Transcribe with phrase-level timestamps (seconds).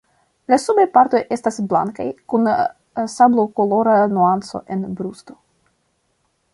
[0.53, 2.49] La subaj partoj estas blankaj kun
[3.17, 5.41] sablokolora nuanco en brusto.